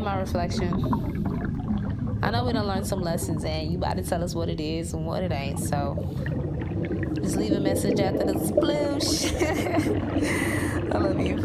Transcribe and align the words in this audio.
My 0.00 0.20
reflection. 0.20 0.72
I 2.22 2.30
know 2.30 2.44
we 2.44 2.52
don't 2.52 2.66
learn 2.66 2.84
some 2.84 3.00
lessons, 3.00 3.44
and 3.44 3.70
you 3.70 3.78
about 3.78 3.96
to 3.96 4.02
tell 4.02 4.22
us 4.22 4.34
what 4.34 4.48
it 4.48 4.60
is 4.60 4.94
and 4.94 5.04
what 5.04 5.22
it 5.22 5.32
ain't. 5.32 5.58
So 5.58 5.96
just 7.14 7.36
leave 7.36 7.52
a 7.52 7.60
message 7.60 7.98
after 8.00 8.24
the 8.24 8.34
sploosh. 8.34 9.32
I 10.94 10.98
love 10.98 11.20
you. 11.20 11.36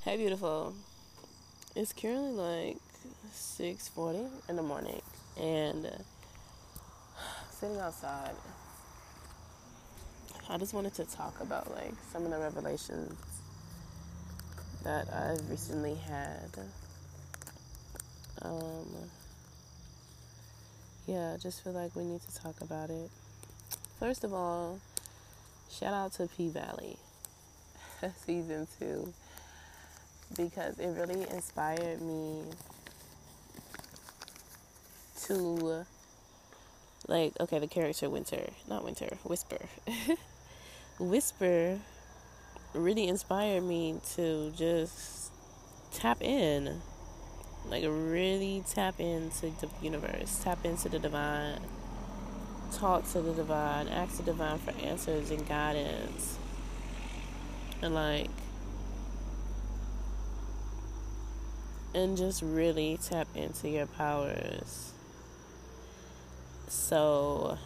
Hey, 0.00 0.16
beautiful. 0.16 0.74
It's 1.76 1.92
currently 1.92 2.32
like 2.32 2.76
6:40 3.32 4.28
in 4.48 4.56
the 4.56 4.62
morning, 4.62 5.02
and 5.38 5.86
uh, 5.86 5.90
sitting 7.50 7.78
outside. 7.78 8.34
I 10.52 10.58
just 10.58 10.74
wanted 10.74 10.92
to 10.96 11.06
talk 11.06 11.40
about 11.40 11.74
like 11.74 11.94
some 12.12 12.26
of 12.26 12.30
the 12.30 12.38
revelations 12.38 13.18
that 14.84 15.08
I've 15.10 15.48
recently 15.48 15.94
had. 15.94 16.50
Um, 18.42 18.86
yeah, 21.06 21.32
I 21.32 21.38
just 21.38 21.64
feel 21.64 21.72
like 21.72 21.96
we 21.96 22.04
need 22.04 22.20
to 22.20 22.34
talk 22.34 22.60
about 22.60 22.90
it. 22.90 23.08
First 23.98 24.24
of 24.24 24.34
all, 24.34 24.78
shout 25.70 25.94
out 25.94 26.12
to 26.14 26.26
P 26.26 26.50
Valley 26.50 26.98
season 28.26 28.68
two 28.78 29.10
because 30.36 30.78
it 30.78 30.88
really 30.88 31.26
inspired 31.30 32.02
me 32.02 32.42
to 35.22 35.86
like 37.08 37.32
okay 37.40 37.58
the 37.58 37.66
character 37.66 38.10
winter 38.10 38.50
not 38.68 38.84
winter 38.84 39.08
whisper 39.24 39.58
whisper 41.02 41.78
really 42.74 43.08
inspired 43.08 43.62
me 43.62 44.00
to 44.14 44.52
just 44.56 45.30
tap 45.92 46.22
in 46.22 46.80
like 47.68 47.84
really 47.86 48.64
tap 48.72 48.98
into 48.98 49.46
the 49.60 49.68
universe 49.82 50.40
tap 50.42 50.64
into 50.64 50.88
the 50.88 50.98
divine 50.98 51.60
talk 52.72 53.06
to 53.10 53.20
the 53.20 53.32
divine 53.34 53.88
ask 53.88 54.16
the 54.16 54.22
divine 54.22 54.58
for 54.58 54.72
answers 54.82 55.30
and 55.30 55.46
guidance 55.46 56.38
and 57.82 57.94
like 57.94 58.30
and 61.94 62.16
just 62.16 62.42
really 62.42 62.98
tap 63.02 63.28
into 63.34 63.68
your 63.68 63.86
powers. 63.86 64.92
So, 66.68 67.58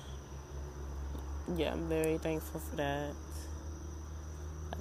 yeah, 1.55 1.73
I'm 1.73 1.89
very 1.89 2.19
thankful 2.19 2.61
for 2.61 2.77
that. 2.77 3.13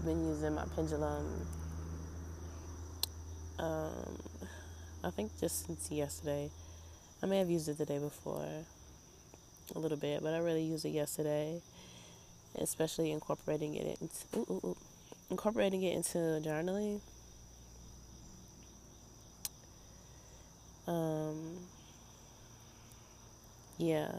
Been 0.06 0.28
using 0.28 0.54
my 0.54 0.66
pendulum, 0.76 1.26
um, 3.58 4.20
I 5.04 5.10
think 5.10 5.32
just 5.40 5.66
since 5.66 5.90
yesterday. 5.90 6.52
I 7.24 7.26
may 7.26 7.40
have 7.40 7.50
used 7.50 7.68
it 7.70 7.80
the 7.80 7.88
day 7.88 7.98
before 7.98 8.46
a 9.76 9.80
little 9.80 9.98
bit, 9.98 10.22
but 10.22 10.36
I 10.36 10.38
really 10.38 10.62
used 10.62 10.86
it 10.86 10.90
yesterday, 10.90 11.60
especially 12.62 13.10
incorporating 13.12 13.74
it 13.74 13.98
into 14.00 14.26
ooh, 14.38 14.46
ooh, 14.54 14.68
ooh, 14.68 14.78
incorporating 15.32 15.82
it 15.82 15.96
into 15.96 16.20
journaling 16.48 17.02
Um, 20.88 21.58
yeah. 23.78 24.12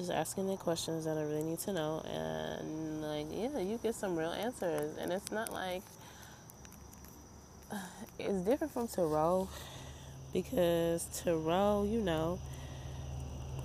Just 0.00 0.12
asking 0.12 0.46
the 0.46 0.56
questions 0.56 1.04
that 1.04 1.18
I 1.18 1.22
really 1.22 1.42
need 1.42 1.58
to 1.60 1.74
know, 1.74 2.02
and 2.10 3.02
like, 3.02 3.26
yeah, 3.30 3.58
you 3.58 3.78
get 3.82 3.94
some 3.94 4.16
real 4.16 4.30
answers. 4.30 4.96
And 4.96 5.12
it's 5.12 5.30
not 5.30 5.52
like 5.52 5.82
it's 8.18 8.40
different 8.46 8.72
from 8.72 8.88
tarot 8.88 9.46
because 10.32 11.04
tarot, 11.22 11.86
you 11.90 12.00
know, 12.00 12.38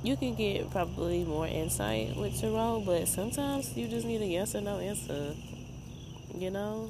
you 0.04 0.18
can 0.18 0.36
get 0.36 0.70
probably 0.72 1.24
more 1.24 1.48
insight 1.48 2.18
with 2.18 2.38
tarot, 2.38 2.84
but 2.86 3.08
sometimes 3.08 3.78
you 3.78 3.88
just 3.88 4.06
need 4.06 4.22
a 4.22 4.26
yes 4.26 4.56
or 4.56 4.62
no 4.62 4.80
answer, 4.80 5.34
you 6.38 6.52
know? 6.52 6.90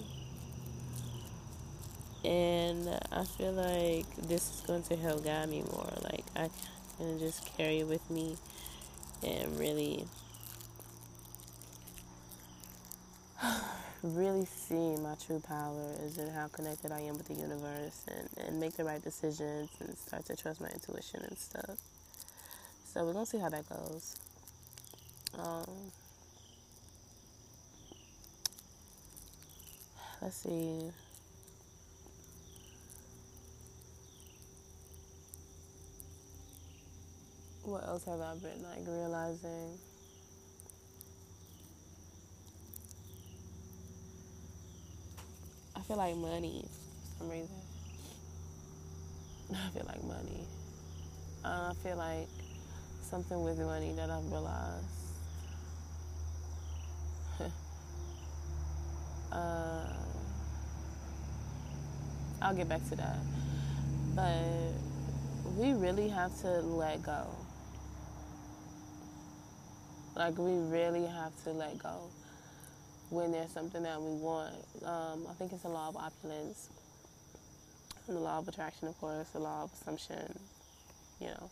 and 2.25 2.89
I 3.11 3.23
feel 3.23 3.51
like 3.51 4.05
this 4.15 4.55
is 4.55 4.61
going 4.65 4.83
to 4.83 4.95
help 4.95 5.23
guide 5.23 5.49
me 5.49 5.63
more. 5.71 5.93
Like 6.03 6.25
I 6.35 6.49
can 6.97 7.19
just 7.19 7.45
carry 7.55 7.79
it 7.79 7.87
with 7.87 8.09
me 8.09 8.37
and 9.25 9.59
really, 9.59 10.05
really 14.03 14.45
see 14.45 14.95
my 14.97 15.15
true 15.25 15.39
powers 15.39 16.17
and 16.17 16.31
how 16.31 16.47
connected 16.47 16.91
I 16.91 17.01
am 17.01 17.17
with 17.17 17.27
the 17.27 17.33
universe, 17.33 18.05
and 18.07 18.29
and 18.45 18.59
make 18.59 18.77
the 18.77 18.83
right 18.83 19.03
decisions 19.03 19.69
and 19.79 19.97
start 19.97 20.25
to 20.25 20.35
trust 20.35 20.61
my 20.61 20.69
intuition 20.69 21.21
and 21.23 21.37
stuff. 21.37 21.77
So 22.93 23.03
we're 23.05 23.13
gonna 23.13 23.25
see 23.25 23.39
how 23.39 23.49
that 23.49 23.67
goes. 23.67 24.15
Um, 25.37 25.91
let's 30.21 30.37
see. 30.37 30.91
What 37.65 37.83
else 37.87 38.05
have 38.05 38.21
I 38.21 38.33
been 38.35 38.61
like 38.63 38.87
realizing? 38.87 39.77
I 45.75 45.79
feel 45.81 45.97
like 45.97 46.15
money 46.15 46.63
for 46.63 47.19
some 47.19 47.29
reason. 47.29 47.55
I 49.51 49.69
feel 49.69 49.85
like 49.87 50.03
money. 50.03 50.45
I 51.43 51.73
feel 51.83 51.97
like 51.97 52.27
something 53.01 53.43
with 53.43 53.57
money 53.59 53.93
that 53.93 54.09
I've 54.09 54.31
realized. 54.31 54.85
uh, 59.31 59.93
I'll 62.41 62.55
get 62.55 62.69
back 62.69 62.87
to 62.89 62.95
that. 62.95 63.17
But 64.15 64.73
we 65.57 65.73
really 65.73 66.09
have 66.09 66.39
to 66.41 66.61
let 66.61 67.01
go. 67.03 67.27
Like 70.15 70.37
we 70.37 70.53
really 70.53 71.05
have 71.05 71.35
to 71.43 71.51
let 71.51 71.77
go 71.77 72.09
when 73.09 73.31
there's 73.31 73.51
something 73.51 73.83
that 73.83 74.01
we 74.01 74.13
want. 74.13 74.53
Um, 74.85 75.27
I 75.29 75.33
think 75.33 75.51
it's 75.51 75.65
a 75.65 75.69
law 75.69 75.89
of 75.89 75.97
opulence, 75.97 76.69
and 78.07 78.15
the 78.15 78.21
law 78.21 78.37
of 78.37 78.47
attraction, 78.47 78.87
of 78.87 78.97
course, 78.99 79.29
the 79.29 79.39
law 79.39 79.63
of 79.63 79.73
assumption. 79.73 80.39
You 81.19 81.27
know, 81.27 81.49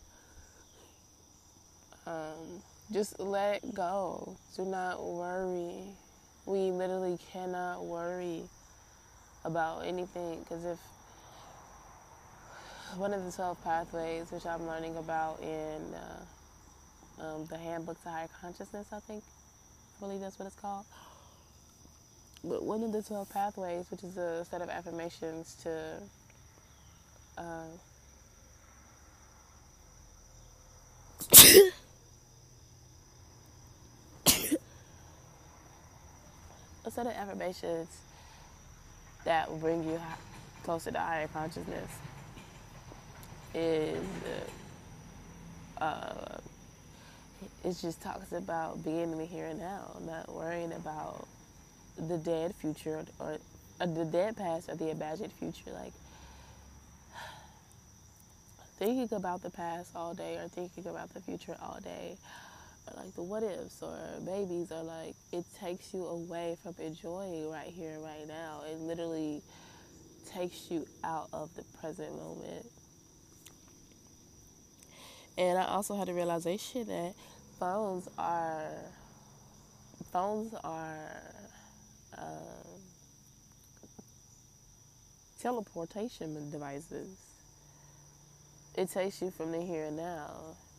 um, 2.06 2.62
just 2.92 3.20
let 3.20 3.74
go. 3.74 4.36
Do 4.56 4.64
not 4.64 5.02
worry. 5.02 5.84
We 6.46 6.70
literally 6.70 7.18
cannot 7.32 7.84
worry 7.84 8.42
about 9.44 9.80
anything 9.80 10.40
because 10.40 10.64
if 10.64 10.78
one 12.96 13.12
of 13.12 13.24
the 13.24 13.32
12 13.32 13.62
pathways, 13.64 14.30
which 14.30 14.46
I'm 14.46 14.66
learning 14.66 14.96
about 14.96 15.40
in 15.40 15.94
uh, 15.94 16.24
um, 17.20 17.46
the 17.46 17.58
Handbook 17.58 18.02
to 18.02 18.08
Higher 18.08 18.28
Consciousness, 18.40 18.86
I 18.92 19.00
think. 19.00 19.22
I 19.96 20.00
believe 20.00 20.20
that's 20.20 20.38
what 20.38 20.46
it's 20.46 20.56
called. 20.56 20.84
But 22.42 22.62
one 22.62 22.82
of 22.82 22.92
the 22.92 23.02
12 23.02 23.30
pathways, 23.30 23.90
which 23.90 24.04
is 24.04 24.16
a 24.16 24.44
set 24.44 24.60
of 24.60 24.68
affirmations 24.68 25.56
to 25.62 26.02
uh, 27.38 27.64
a 36.84 36.90
set 36.90 37.06
of 37.06 37.12
affirmations 37.12 37.88
that 39.24 39.48
will 39.50 39.58
bring 39.58 39.84
you 39.88 39.98
closer 40.64 40.90
to 40.90 40.98
higher 40.98 41.28
consciousness 41.28 41.90
is 43.54 44.04
uh, 45.80 45.84
uh, 45.84 46.38
it 47.64 47.76
just 47.80 48.02
talks 48.02 48.32
about 48.32 48.84
being 48.84 49.12
in 49.12 49.18
the 49.18 49.24
here 49.24 49.46
and 49.46 49.58
now, 49.58 49.96
not 50.06 50.32
worrying 50.32 50.72
about 50.72 51.26
the 51.96 52.18
dead 52.18 52.54
future 52.54 53.04
or, 53.18 53.38
or 53.80 53.86
the 53.86 54.04
dead 54.04 54.36
past 54.36 54.68
or 54.68 54.76
the 54.76 54.90
imagined 54.90 55.32
future. 55.32 55.70
Like 55.72 55.92
thinking 58.78 59.16
about 59.16 59.42
the 59.42 59.50
past 59.50 59.94
all 59.94 60.14
day 60.14 60.36
or 60.36 60.48
thinking 60.48 60.86
about 60.86 61.12
the 61.14 61.20
future 61.20 61.56
all 61.62 61.78
day, 61.82 62.16
or 62.86 63.02
like 63.02 63.14
the 63.14 63.22
what 63.22 63.42
ifs 63.42 63.82
or 63.82 63.98
babies, 64.24 64.70
or 64.72 64.82
like 64.82 65.14
it 65.32 65.44
takes 65.60 65.94
you 65.94 66.04
away 66.06 66.56
from 66.62 66.74
enjoying 66.78 67.50
right 67.50 67.68
here, 67.68 67.98
right 68.00 68.26
now. 68.26 68.62
It 68.70 68.78
literally 68.78 69.42
takes 70.32 70.70
you 70.70 70.86
out 71.04 71.28
of 71.32 71.54
the 71.54 71.64
present 71.80 72.12
moment. 72.16 72.66
And 75.36 75.58
I 75.58 75.66
also 75.66 75.96
had 75.96 76.08
a 76.08 76.14
realization 76.14 76.86
that 76.86 77.14
phones 77.58 78.08
are 78.18 78.68
phones 80.12 80.54
are 80.62 81.22
um, 82.16 82.80
teleportation 85.40 86.50
devices. 86.50 87.18
It 88.76 88.90
takes 88.90 89.20
you 89.22 89.30
from 89.30 89.52
the 89.52 89.60
here 89.60 89.84
and 89.84 89.96
now. 89.96 90.30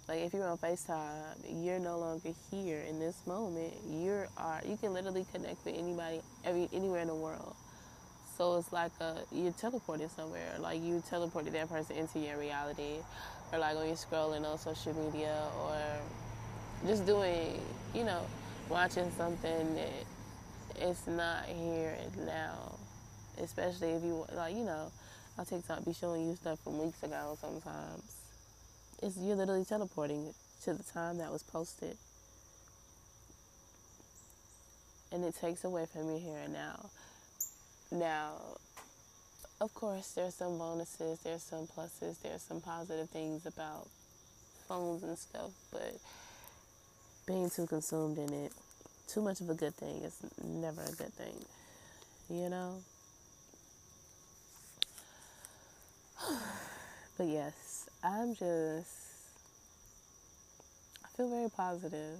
Like 0.07 0.19
if 0.19 0.33
you're 0.33 0.47
on 0.47 0.57
FaceTime, 0.57 1.63
you're 1.63 1.79
no 1.79 1.97
longer 1.97 2.29
here 2.51 2.81
in 2.81 2.99
this 2.99 3.25
moment. 3.25 3.73
You 3.89 4.25
are 4.37 4.61
you 4.65 4.77
can 4.77 4.93
literally 4.93 5.25
connect 5.33 5.65
with 5.65 5.77
anybody 5.77 6.21
every 6.45 6.69
anywhere 6.73 7.01
in 7.01 7.07
the 7.07 7.15
world. 7.15 7.55
So 8.37 8.57
it's 8.57 8.73
like 8.73 8.91
a 8.99 9.17
you're 9.31 9.51
teleported 9.53 10.09
somewhere. 10.15 10.55
Like 10.59 10.81
you 10.81 11.01
teleported 11.09 11.51
that 11.53 11.69
person 11.69 11.95
into 11.95 12.19
your 12.19 12.37
reality, 12.37 12.97
or 13.51 13.59
like 13.59 13.75
when 13.77 13.87
you're 13.87 13.95
scrolling 13.95 14.45
on 14.45 14.57
social 14.57 14.93
media, 14.93 15.35
or 15.61 15.77
just 16.87 17.05
doing, 17.05 17.59
you 17.93 18.03
know, 18.03 18.21
watching 18.69 19.09
something 19.17 19.75
that 19.75 19.89
it's 20.75 21.07
not 21.07 21.45
here 21.45 21.97
and 22.03 22.25
now. 22.25 22.75
Especially 23.41 23.91
if 23.91 24.03
you 24.03 24.25
like, 24.35 24.55
you 24.55 24.65
know, 24.65 24.91
on 25.37 25.45
TikTok 25.45 25.85
be 25.85 25.93
showing 25.93 26.27
you 26.27 26.35
stuff 26.35 26.59
from 26.63 26.79
weeks 26.79 27.03
ago 27.03 27.37
sometimes 27.41 28.15
it's 29.01 29.17
you're 29.17 29.35
literally 29.35 29.65
teleporting 29.65 30.33
to 30.63 30.73
the 30.73 30.83
time 30.83 31.17
that 31.17 31.31
was 31.31 31.43
posted. 31.43 31.97
And 35.11 35.23
it 35.23 35.35
takes 35.35 35.63
away 35.63 35.85
from 35.85 36.11
you 36.11 36.17
here 36.17 36.39
and 36.43 36.53
now. 36.53 36.89
Now, 37.95 38.33
of 39.61 39.73
course, 39.73 40.11
there's 40.11 40.35
some 40.35 40.57
bonuses, 40.57 41.19
there's 41.19 41.43
some 41.43 41.65
pluses, 41.65 42.21
there's 42.21 42.41
some 42.41 42.59
positive 42.59 43.09
things 43.09 43.45
about 43.45 43.87
phones 44.67 45.01
and 45.03 45.17
stuff, 45.17 45.51
but 45.71 45.95
being 47.25 47.49
too 47.49 47.65
consumed 47.65 48.17
in 48.17 48.33
it, 48.33 48.51
too 49.07 49.21
much 49.21 49.39
of 49.39 49.49
a 49.49 49.53
good 49.53 49.73
thing 49.75 50.01
is 50.01 50.17
never 50.43 50.81
a 50.81 50.91
good 50.91 51.13
thing, 51.13 51.45
you 52.29 52.49
know? 52.49 52.81
but 57.17 57.27
yes, 57.27 57.87
I'm 58.03 58.35
just, 58.35 58.91
I 61.05 61.07
feel 61.15 61.29
very 61.29 61.49
positive. 61.49 62.17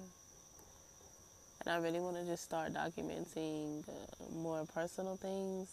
And 1.66 1.74
I 1.74 1.78
really 1.78 1.98
want 1.98 2.14
to 2.16 2.24
just 2.24 2.44
start 2.44 2.72
documenting 2.72 3.82
uh, 3.88 3.92
more 4.36 4.64
personal 4.72 5.16
things 5.16 5.68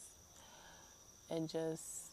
and 1.29 1.47
just 1.47 2.09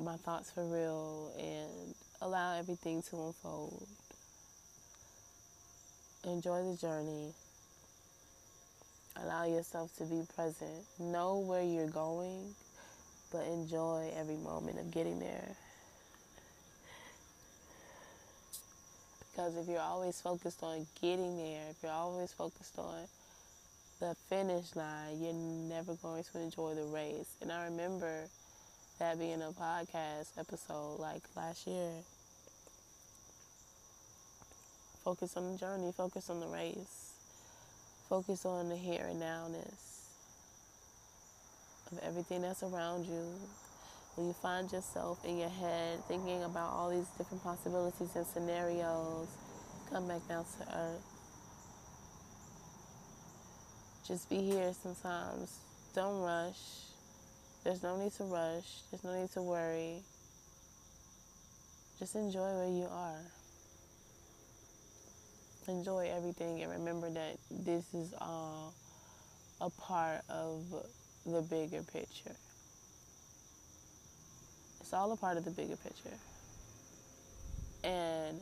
my 0.00 0.16
thoughts 0.16 0.50
for 0.50 0.64
real 0.64 1.30
and 1.38 1.94
allow 2.22 2.56
everything 2.56 3.02
to 3.10 3.16
unfold. 3.26 3.86
Enjoy 6.24 6.62
the 6.62 6.78
journey. 6.78 7.34
Allow 9.22 9.44
yourself 9.44 9.94
to 9.98 10.04
be 10.04 10.22
present. 10.34 10.82
Know 10.98 11.40
where 11.40 11.62
you're 11.62 11.90
going, 11.90 12.54
but 13.30 13.46
enjoy 13.48 14.10
every 14.16 14.36
moment 14.36 14.78
of 14.78 14.90
getting 14.90 15.18
there. 15.18 15.56
Because 19.38 19.56
if 19.56 19.68
you're 19.68 19.78
always 19.78 20.20
focused 20.20 20.64
on 20.64 20.84
getting 21.00 21.36
there, 21.36 21.62
if 21.70 21.76
you're 21.80 21.92
always 21.92 22.32
focused 22.32 22.76
on 22.76 22.96
the 24.00 24.16
finish 24.28 24.74
line, 24.74 25.22
you're 25.22 25.32
never 25.32 25.94
going 25.94 26.24
to 26.24 26.40
enjoy 26.40 26.74
the 26.74 26.82
race. 26.82 27.36
And 27.40 27.52
I 27.52 27.66
remember 27.66 28.24
that 28.98 29.16
being 29.16 29.40
a 29.40 29.52
podcast 29.52 30.36
episode 30.36 30.98
like 30.98 31.22
last 31.36 31.68
year. 31.68 31.92
Focus 35.04 35.36
on 35.36 35.52
the 35.52 35.56
journey, 35.56 35.92
focus 35.96 36.30
on 36.30 36.40
the 36.40 36.48
race, 36.48 37.12
focus 38.08 38.44
on 38.44 38.68
the 38.68 38.76
here 38.76 39.06
and 39.08 39.22
nowness 39.22 40.02
of 41.92 42.00
everything 42.02 42.42
that's 42.42 42.64
around 42.64 43.06
you, 43.06 43.22
when 44.18 44.26
you 44.26 44.32
find 44.32 44.70
yourself 44.72 45.24
in 45.24 45.38
your 45.38 45.48
head 45.48 46.04
thinking 46.08 46.42
about 46.42 46.72
all 46.72 46.90
these 46.90 47.06
different 47.16 47.40
possibilities 47.40 48.16
and 48.16 48.26
scenarios, 48.26 49.28
come 49.92 50.08
back 50.08 50.26
down 50.28 50.44
to 50.44 50.76
earth. 50.76 51.04
Just 54.04 54.28
be 54.28 54.38
here 54.38 54.72
sometimes. 54.82 55.60
Don't 55.94 56.20
rush. 56.20 56.58
There's 57.62 57.84
no 57.84 57.96
need 57.96 58.10
to 58.14 58.24
rush. 58.24 58.80
There's 58.90 59.04
no 59.04 59.20
need 59.20 59.30
to 59.34 59.42
worry. 59.42 60.02
Just 62.00 62.16
enjoy 62.16 62.50
where 62.54 62.68
you 62.68 62.88
are. 62.90 63.20
Enjoy 65.68 66.10
everything 66.12 66.60
and 66.62 66.72
remember 66.72 67.08
that 67.10 67.36
this 67.52 67.94
is 67.94 68.12
all 68.20 68.74
a 69.60 69.70
part 69.70 70.22
of 70.28 70.64
the 71.24 71.40
bigger 71.42 71.84
picture. 71.84 72.34
It's 74.88 74.94
all 74.94 75.12
a 75.12 75.16
part 75.16 75.36
of 75.36 75.44
the 75.44 75.50
bigger 75.50 75.76
picture. 75.76 76.16
And 77.84 78.40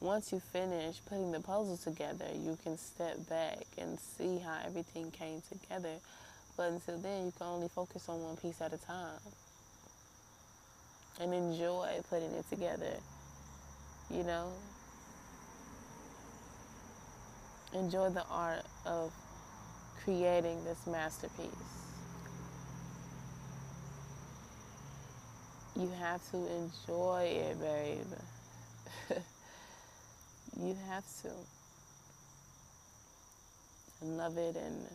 once 0.00 0.32
you 0.32 0.40
finish 0.40 1.02
putting 1.04 1.32
the 1.32 1.40
puzzle 1.40 1.76
together, 1.76 2.24
you 2.34 2.56
can 2.64 2.78
step 2.78 3.28
back 3.28 3.58
and 3.76 4.00
see 4.00 4.38
how 4.38 4.56
everything 4.64 5.10
came 5.10 5.42
together. 5.52 5.96
But 6.56 6.72
until 6.72 6.96
then, 6.96 7.26
you 7.26 7.32
can 7.36 7.46
only 7.48 7.68
focus 7.68 8.08
on 8.08 8.22
one 8.22 8.38
piece 8.38 8.62
at 8.62 8.72
a 8.72 8.78
time 8.78 9.20
and 11.20 11.34
enjoy 11.34 12.00
putting 12.08 12.32
it 12.32 12.48
together. 12.48 12.96
You 14.08 14.22
know? 14.22 14.52
Enjoy 17.74 18.08
the 18.08 18.24
art 18.30 18.64
of 18.86 19.12
creating 20.02 20.64
this 20.64 20.86
masterpiece. 20.86 21.85
You 25.78 25.90
have 26.00 26.22
to 26.30 26.38
enjoy 26.38 27.24
it, 27.24 27.60
babe. 27.60 28.06
you 30.58 30.76
have 30.88 31.04
to. 31.22 31.30
Love 34.02 34.38
it 34.38 34.56
and 34.56 34.86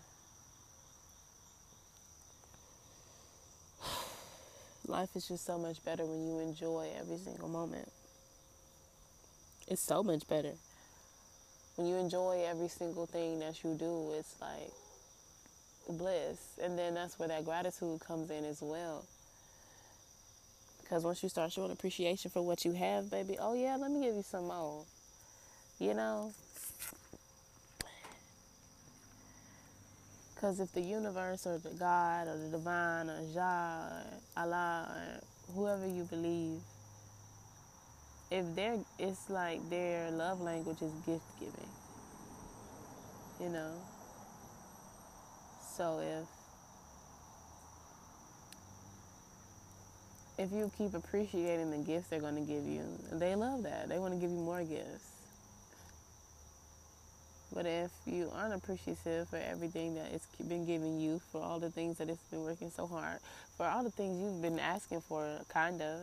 life 4.87 5.09
is 5.15 5.27
just 5.27 5.45
so 5.45 5.57
much 5.59 5.83
better 5.83 6.05
when 6.05 6.27
you 6.27 6.39
enjoy 6.39 6.87
every 6.99 7.17
single 7.17 7.49
moment. 7.49 7.91
It's 9.67 9.83
so 9.83 10.01
much 10.01 10.27
better. 10.27 10.53
When 11.75 11.87
you 11.87 11.95
enjoy 11.95 12.43
every 12.45 12.67
single 12.67 13.05
thing 13.05 13.39
that 13.39 13.63
you 13.63 13.75
do, 13.75 14.13
it's 14.17 14.35
like 14.41 14.71
bliss. 15.89 16.59
And 16.61 16.77
then 16.77 16.95
that's 16.95 17.19
where 17.19 17.27
that 17.27 17.45
gratitude 17.45 17.99
comes 18.01 18.31
in 18.31 18.45
as 18.45 18.61
well. 18.61 19.05
Because 20.91 21.05
once 21.05 21.23
you 21.23 21.29
start 21.29 21.53
showing 21.53 21.71
appreciation 21.71 22.29
for 22.31 22.41
what 22.41 22.65
you 22.65 22.73
have, 22.73 23.09
baby, 23.09 23.37
oh 23.39 23.53
yeah, 23.53 23.77
let 23.77 23.89
me 23.89 24.01
give 24.01 24.13
you 24.13 24.23
some 24.23 24.47
more. 24.47 24.83
You 25.79 25.93
know? 25.93 26.33
Because 30.35 30.59
if 30.59 30.73
the 30.73 30.81
universe 30.81 31.47
or 31.47 31.59
the 31.59 31.69
God 31.69 32.27
or 32.27 32.37
the 32.37 32.49
divine 32.49 33.09
or 33.09 33.21
Jah 33.33 33.87
or 34.35 34.43
Allah 34.43 34.91
or 34.93 35.53
whoever 35.53 35.87
you 35.87 36.03
believe, 36.03 36.59
if 38.29 38.53
they're, 38.53 38.77
it's 38.99 39.29
like 39.29 39.61
their 39.69 40.11
love 40.11 40.41
language 40.41 40.81
is 40.81 40.91
gift 41.05 41.23
giving. 41.39 41.69
You 43.39 43.47
know? 43.47 43.71
So 45.77 45.99
if 45.99 46.40
if 50.41 50.51
you 50.51 50.71
keep 50.77 50.95
appreciating 50.95 51.69
the 51.69 51.77
gifts 51.77 52.07
they're 52.07 52.19
going 52.19 52.35
to 52.35 52.41
give 52.41 52.65
you, 52.65 52.83
they 53.11 53.35
love 53.35 53.63
that. 53.63 53.87
They 53.89 53.99
want 53.99 54.13
to 54.13 54.19
give 54.19 54.31
you 54.31 54.37
more 54.37 54.63
gifts. 54.63 55.09
But 57.53 57.65
if 57.65 57.91
you 58.05 58.31
aren't 58.33 58.53
appreciative 58.53 59.27
for 59.29 59.37
everything 59.37 59.93
that 59.95 60.11
it's 60.13 60.25
been 60.47 60.65
giving 60.65 60.99
you, 60.99 61.21
for 61.31 61.41
all 61.41 61.59
the 61.59 61.69
things 61.69 61.97
that 61.97 62.09
it's 62.09 62.23
been 62.31 62.43
working 62.43 62.71
so 62.71 62.87
hard, 62.87 63.19
for 63.57 63.67
all 63.67 63.83
the 63.83 63.91
things 63.91 64.19
you've 64.19 64.41
been 64.41 64.57
asking 64.57 65.01
for, 65.01 65.27
kind 65.49 65.81
of, 65.81 65.99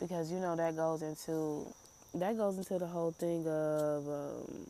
because 0.00 0.30
you 0.30 0.38
know 0.38 0.56
that 0.56 0.76
goes 0.76 1.02
into 1.02 1.66
that 2.14 2.36
goes 2.36 2.58
into 2.58 2.78
the 2.78 2.86
whole 2.86 3.12
thing 3.12 3.46
of 3.46 4.08
um, 4.08 4.66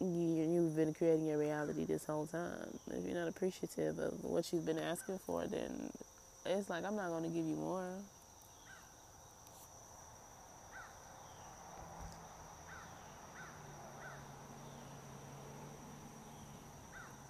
you, 0.00 0.64
have 0.64 0.76
been 0.76 0.94
creating 0.94 1.26
your 1.26 1.38
reality 1.38 1.84
this 1.84 2.04
whole 2.04 2.26
time. 2.26 2.78
If 2.90 3.04
you're 3.04 3.14
not 3.14 3.28
appreciative 3.28 3.98
of 3.98 4.24
what 4.24 4.52
you've 4.52 4.66
been 4.66 4.78
asking 4.78 5.18
for, 5.18 5.46
then 5.46 5.90
it's 6.46 6.70
like 6.70 6.84
I'm 6.84 6.96
not 6.96 7.08
going 7.08 7.24
to 7.24 7.28
give 7.28 7.44
you 7.44 7.56
more. 7.56 7.92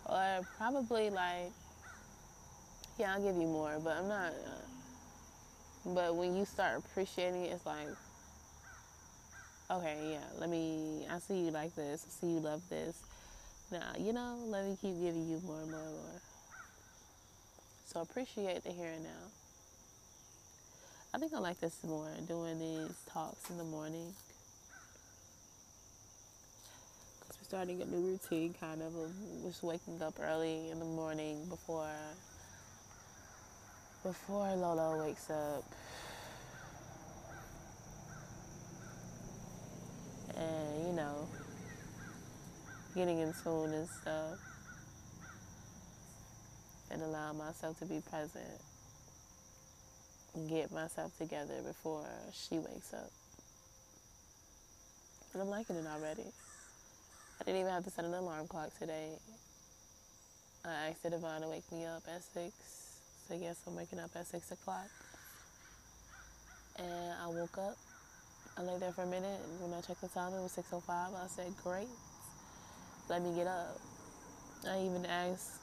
Or 0.07 0.47
probably 0.57 1.11
like, 1.11 1.53
yeah, 2.99 3.15
I'll 3.15 3.23
give 3.23 3.37
you 3.37 3.47
more, 3.47 3.79
but 3.83 3.97
I'm 3.97 4.09
not. 4.09 4.33
Uh, 4.33 5.93
but 5.95 6.17
when 6.17 6.37
you 6.37 6.45
start 6.45 6.79
appreciating 6.79 7.45
it, 7.45 7.53
it's 7.53 7.65
like 7.65 7.89
okay, 9.71 10.11
yeah, 10.13 10.25
let 10.39 10.49
me, 10.49 11.07
I 11.11 11.19
see 11.19 11.41
you 11.41 11.51
like 11.51 11.75
this. 11.75 12.07
I 12.07 12.11
see 12.11 12.33
you 12.33 12.41
love 12.41 12.63
this. 12.69 12.97
Now, 13.71 13.93
you 13.99 14.13
know, 14.13 14.39
let 14.47 14.65
me 14.65 14.77
keep 14.81 15.01
giving 15.01 15.29
you 15.29 15.41
more 15.45 15.61
and 15.61 15.71
more 15.71 15.81
and 15.81 15.93
more. 15.93 16.21
So 17.87 18.01
appreciate 18.01 18.65
the 18.65 18.71
here 18.71 18.93
and 18.95 19.05
now. 19.05 19.29
I 21.15 21.19
think 21.19 21.33
I 21.33 21.39
like 21.39 21.61
this 21.61 21.83
more, 21.85 22.09
doing 22.27 22.59
these 22.59 22.97
talks 23.11 23.49
in 23.51 23.57
the 23.57 23.65
morning. 23.65 24.15
Because 27.21 27.39
we're 27.39 27.45
starting 27.45 27.81
a 27.81 27.87
new 27.87 28.07
routine, 28.07 28.55
kind 28.61 28.83
of, 28.83 28.95
of 28.95 29.11
just 29.43 29.63
waking 29.63 30.03
up 30.03 30.15
early 30.21 30.71
in 30.71 30.79
the 30.79 30.85
morning 30.85 31.47
before 31.49 31.89
before 34.03 34.55
Lolo 34.55 35.05
wakes 35.05 35.29
up. 35.31 35.65
And, 40.37 40.87
you 40.87 40.93
know, 40.93 41.29
getting 42.99 43.21
in 43.21 43.33
tune 43.43 43.73
and 43.73 43.89
stuff. 43.89 44.39
And 46.91 47.01
allow 47.01 47.33
myself 47.33 47.79
to 47.79 47.87
be 47.87 48.03
present. 48.11 48.61
And 50.35 50.51
get 50.51 50.71
myself 50.71 51.17
together 51.17 51.63
before 51.67 52.05
she 52.33 52.59
wakes 52.59 52.93
up. 52.93 53.11
And 55.33 55.43
I'm 55.43 55.49
liking 55.49 55.77
it 55.77 55.87
already. 55.87 56.29
I 57.41 57.45
didn't 57.45 57.61
even 57.61 57.73
have 57.73 57.85
to 57.85 57.91
set 57.91 58.05
an 58.05 58.13
alarm 58.13 58.49
clock 58.49 58.77
today. 58.79 59.13
I 60.65 60.91
asked 60.91 61.03
Devon 61.03 61.43
to 61.43 61.49
wake 61.49 61.71
me 61.73 61.87
up 61.87 62.03
at 62.15 62.23
6 62.23 62.53
so 63.29 63.35
yes, 63.35 63.61
I'm 63.67 63.77
waking 63.77 64.01
up 64.01 64.11
at 64.17 64.27
six 64.27 64.51
o'clock. 64.53 64.89
And 66.79 67.13
I 67.23 67.29
woke 67.29 67.59
up. 67.59 67.77
I 68.57 68.63
lay 68.63 68.79
there 68.79 68.91
for 68.93 69.03
a 69.03 69.07
minute, 69.07 69.39
and 69.45 69.61
when 69.61 69.77
I 69.77 69.83
checked 69.83 70.01
the 70.01 70.09
time, 70.09 70.33
it 70.33 70.41
was 70.41 70.53
6:05. 70.53 71.13
I 71.15 71.27
said, 71.29 71.55
"Great, 71.63 71.89
let 73.09 73.23
me 73.23 73.35
get 73.35 73.47
up." 73.47 73.79
I 74.69 74.81
even 74.81 75.07
asked 75.07 75.61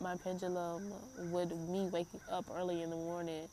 my 0.00 0.16
pendulum, 0.16 0.92
"Would 1.32 1.50
me 1.68 1.88
waking 1.90 2.20
up 2.30 2.46
early 2.54 2.82
in 2.82 2.90
the 2.90 2.96
morning?" 2.96 3.48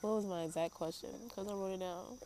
What 0.00 0.14
was 0.14 0.26
my 0.26 0.42
exact 0.42 0.74
question? 0.74 1.10
Because 1.24 1.48
I 1.48 1.52
wrote 1.52 1.72
it 1.72 1.80
down. 1.80 2.18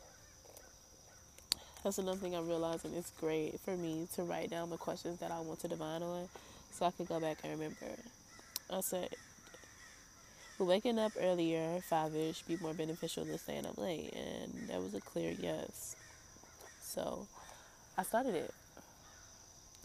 That's 1.82 1.99
another 1.99 2.18
thing 2.18 2.35
I'm 2.35 2.47
realizing. 2.47 2.92
It's 2.94 3.11
great 3.12 3.59
for 3.61 3.75
me 3.76 4.06
to 4.14 4.23
write 4.25 4.50
down 4.50 4.68
the 4.68 4.76
questions 4.76 5.18
that 5.20 5.30
I 5.30 5.40
want 5.40 5.61
to 5.61 5.68
divine 5.68 6.02
on, 6.02 6.28
so 6.73 6.85
I 6.85 6.90
can 6.90 7.06
go 7.06 7.20
back 7.20 7.38
and 7.42 7.52
remember. 7.52 7.97
I 8.70 8.80
said, 8.80 9.09
would 10.59 10.68
waking 10.68 10.99
up 10.99 11.12
earlier, 11.18 11.80
five 11.88 12.14
ish, 12.14 12.42
be 12.42 12.59
more 12.59 12.75
beneficial 12.75 13.25
than 13.25 13.38
staying 13.38 13.64
up 13.64 13.78
late? 13.78 14.12
And 14.12 14.68
that 14.68 14.82
was 14.82 14.94
a 14.94 15.00
clear 15.00 15.30
yes. 15.30 15.97
So 16.82 17.26
I 17.97 18.02
started 18.02 18.35
it. 18.35 18.52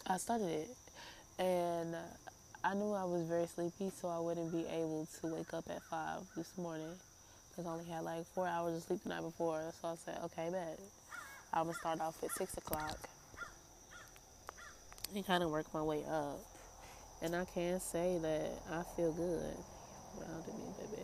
I 0.08 0.18
started 0.18 0.50
it. 0.50 0.78
And 1.40 1.96
I 2.64 2.74
knew 2.74 2.94
I 2.94 3.04
was 3.06 3.24
very 3.28 3.48
sleepy, 3.48 3.92
so 3.92 4.08
I 4.08 4.20
wouldn't 4.20 4.52
be 4.52 4.66
able 4.68 5.08
to 5.22 5.28
wake 5.28 5.54
up 5.54 5.66
at 5.70 5.82
five 5.84 6.22
this 6.36 6.58
morning 6.58 6.92
because 7.50 7.66
I 7.66 7.72
only 7.74 7.86
had 7.86 8.04
like 8.04 8.26
four 8.28 8.48
hours 8.48 8.76
of 8.78 8.84
sleep 8.84 9.04
the 9.04 9.10
night 9.10 9.22
before. 9.22 9.62
So 9.82 9.90
I 9.90 9.96
said, 9.96 10.18
okay, 10.26 10.50
bet. 10.52 10.80
I'm 11.54 11.64
gonna 11.66 11.74
start 11.76 12.02
off 12.02 12.22
at 12.24 12.32
six 12.32 12.58
o'clock 12.58 12.98
and 15.16 15.26
kind 15.26 15.44
of 15.44 15.52
work 15.52 15.66
my 15.74 15.82
way 15.82 16.04
up. 16.10 16.40
And 17.22 17.36
I 17.36 17.46
can 17.46 17.80
say 17.80 18.18
that 18.22 18.52
I 18.72 18.84
feel 18.96 19.12
good 19.14 19.56
around 20.22 20.48
me, 20.48 20.74
baby. 20.80 21.04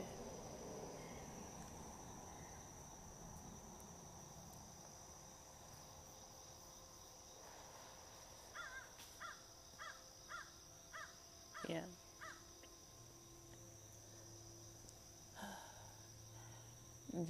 Yeah. 11.70 11.82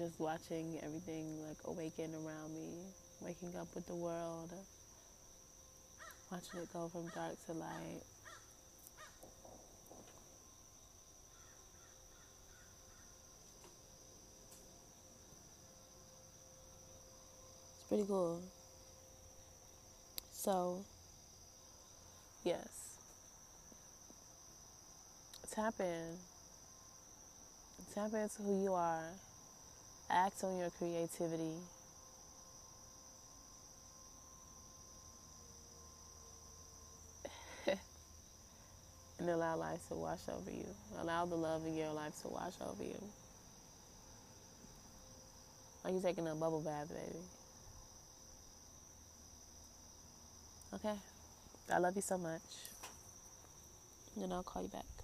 Just 0.01 0.19
watching 0.19 0.79
everything 0.81 1.27
like 1.47 1.57
awaken 1.65 2.09
around 2.15 2.51
me, 2.55 2.69
waking 3.21 3.53
up 3.55 3.67
with 3.75 3.85
the 3.85 3.95
world, 3.95 4.51
watching 6.31 6.59
it 6.59 6.73
go 6.73 6.87
from 6.87 7.07
dark 7.09 7.35
to 7.45 7.53
light. 7.53 8.01
It's 17.77 17.87
pretty 17.87 18.05
cool. 18.07 18.41
So, 20.31 20.79
yes. 22.43 22.97
Tap 25.51 25.75
in. 25.79 26.17
Tap 27.93 28.13
into 28.13 28.41
who 28.41 28.63
you 28.63 28.73
are. 28.73 29.11
Act 30.13 30.43
on 30.43 30.57
your 30.57 30.69
creativity. 30.71 31.53
and 39.19 39.29
allow 39.29 39.55
life 39.55 39.87
to 39.87 39.95
wash 39.95 40.19
over 40.27 40.51
you. 40.51 40.65
Allow 40.99 41.25
the 41.25 41.35
love 41.35 41.65
in 41.65 41.77
your 41.77 41.93
life 41.93 42.21
to 42.23 42.27
wash 42.27 42.55
over 42.61 42.83
you. 42.83 43.01
Like 45.85 45.93
you're 45.93 46.01
taking 46.01 46.27
a 46.27 46.35
bubble 46.35 46.59
bath, 46.59 46.89
baby. 46.89 47.23
Okay. 50.73 50.95
I 51.73 51.77
love 51.77 51.95
you 51.95 52.01
so 52.01 52.17
much. 52.17 52.41
And 54.21 54.33
I'll 54.33 54.43
call 54.43 54.61
you 54.61 54.67
back. 54.67 55.00